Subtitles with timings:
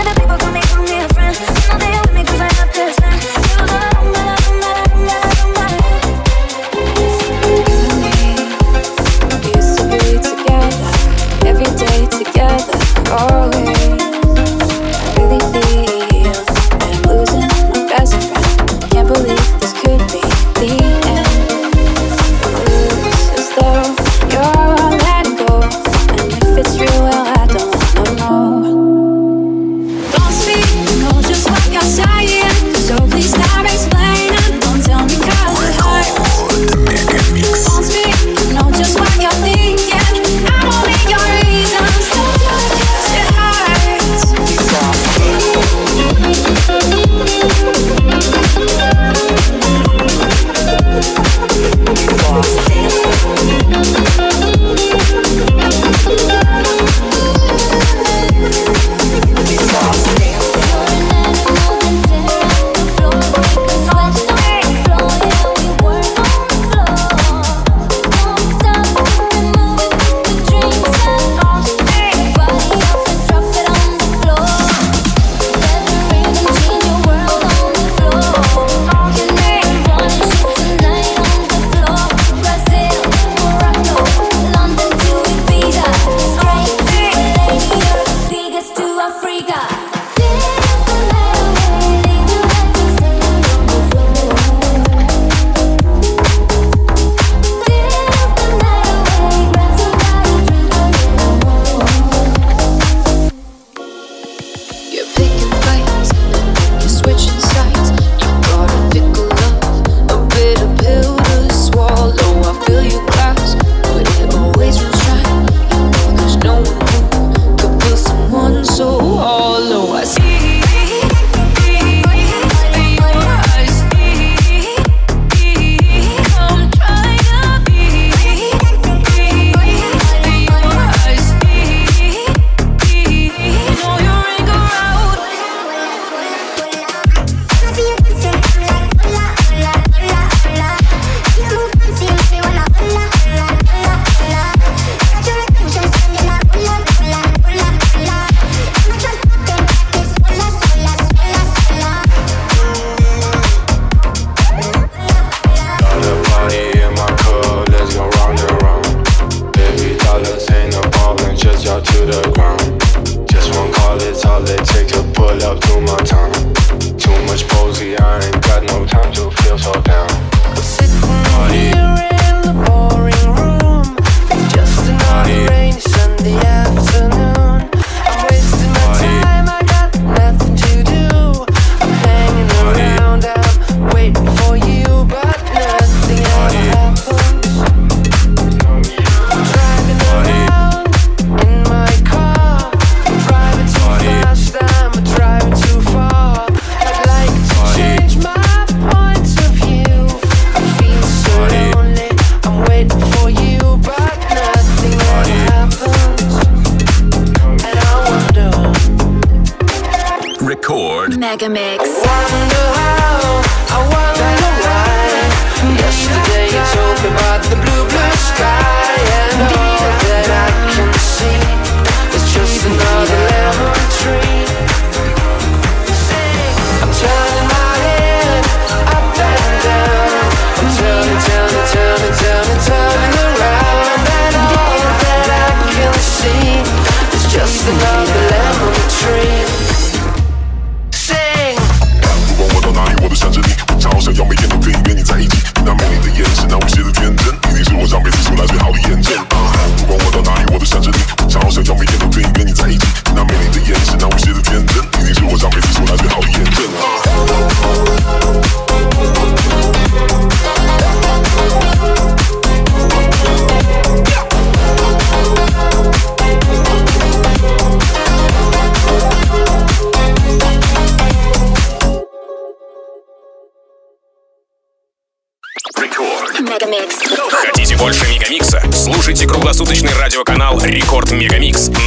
[0.00, 0.49] when the people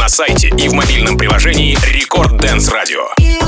[0.08, 3.43] сайте и в мобильном приложении Рекорд Дэнс Радио.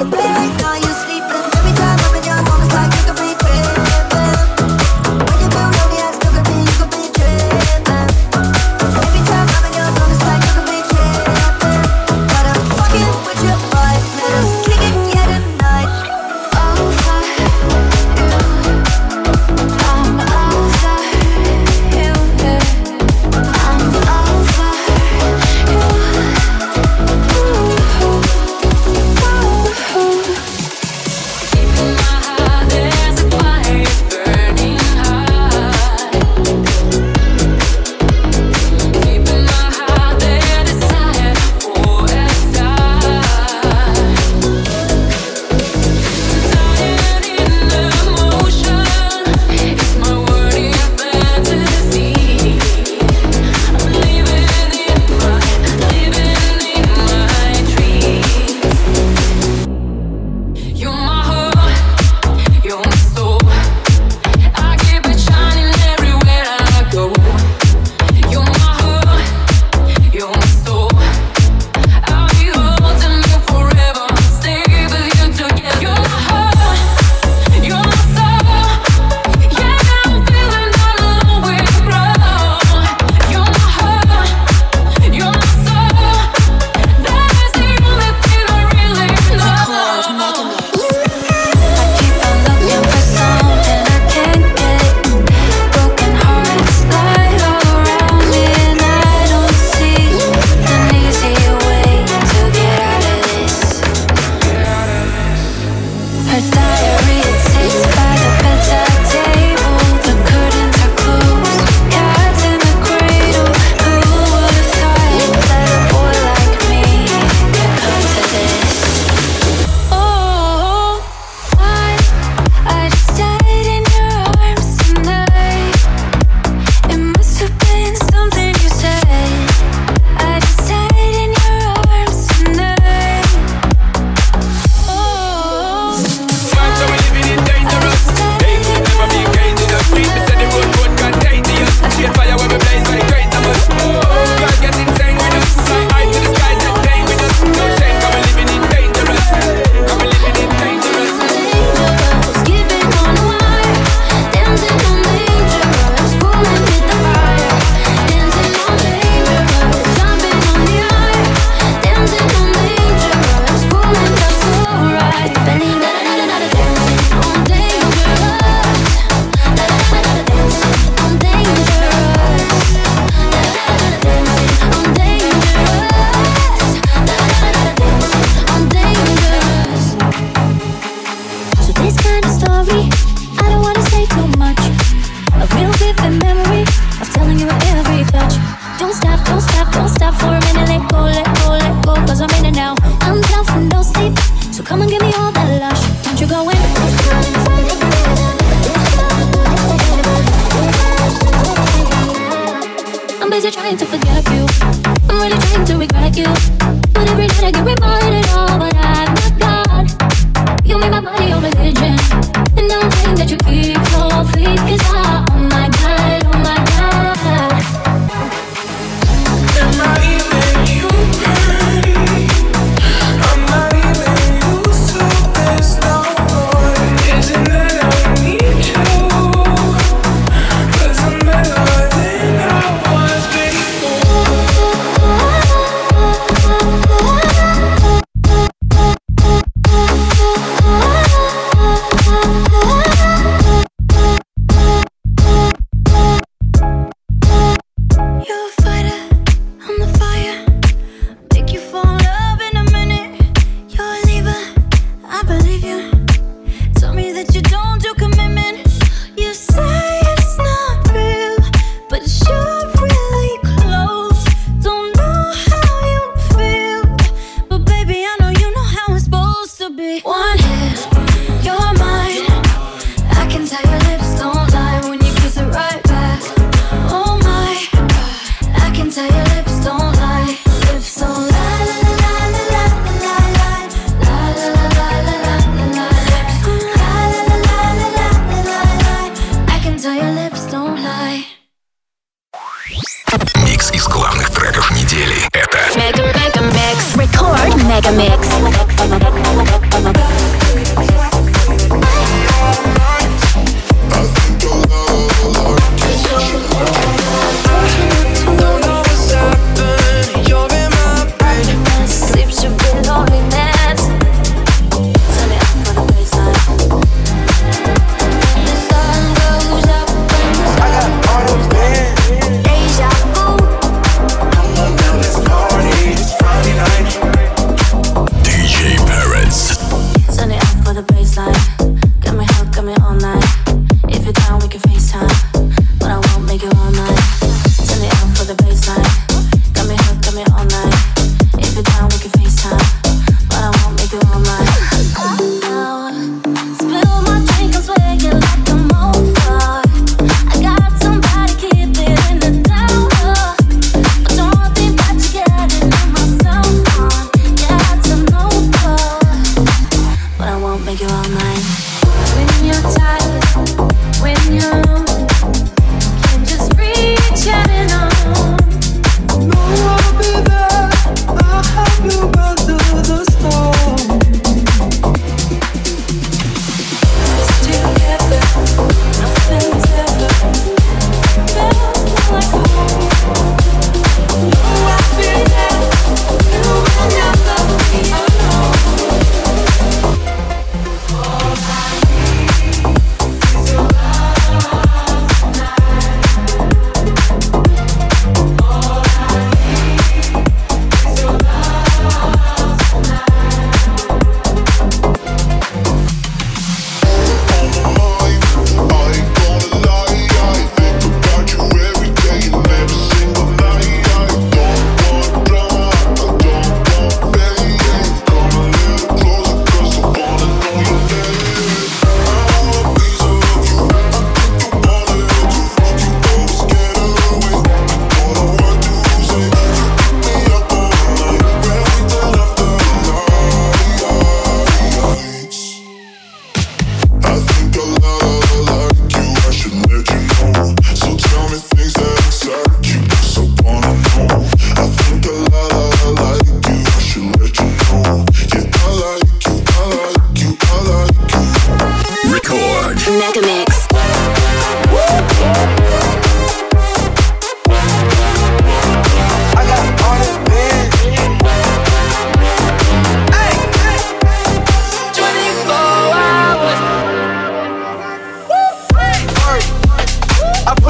[0.00, 0.47] right there.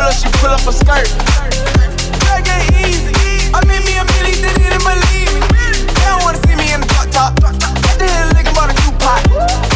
[0.08, 1.08] her, she pull up a skirt.
[2.24, 3.52] Drag it easy.
[3.52, 5.64] I made me a milli, didn't even believe me.
[5.84, 7.32] They don't wanna see me in the drop top.
[7.44, 9.20] I did a lick about a new pot.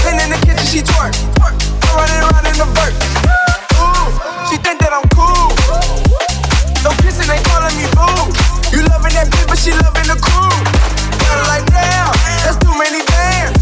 [0.04, 1.12] Then in the kitchen, she twerk.
[1.44, 2.94] I'm running around in the vert.
[4.48, 5.52] She think that I'm cool.
[6.84, 8.32] No kissing, they calling me boo.
[8.72, 10.56] You loving that bitch, but she loving the crew.
[11.20, 12.08] Got her like damn,
[12.44, 13.61] that's too many bands.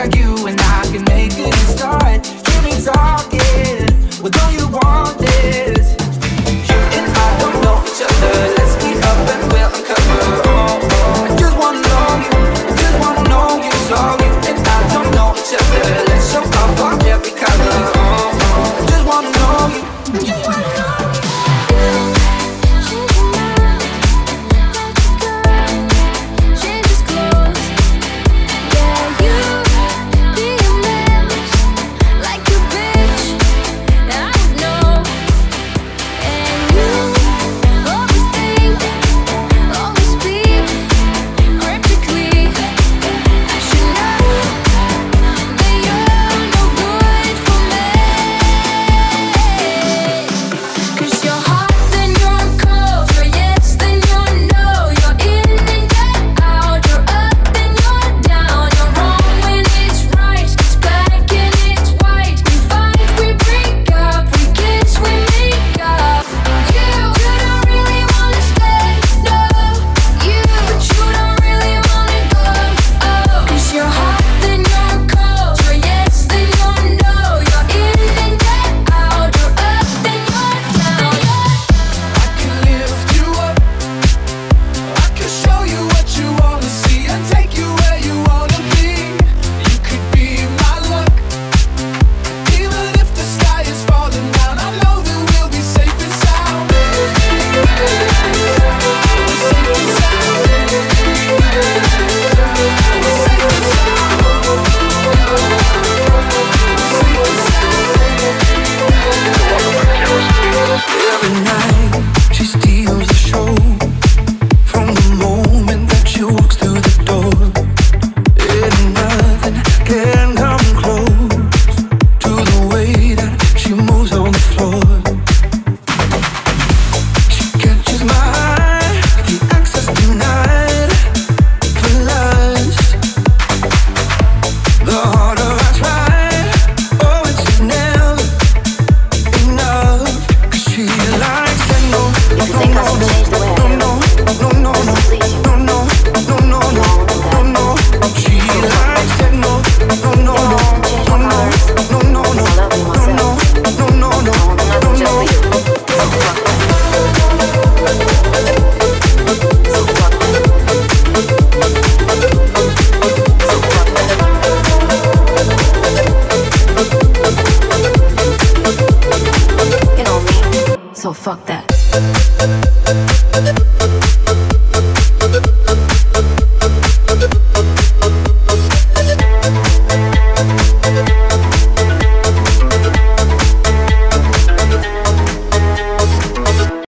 [0.00, 0.59] Like you and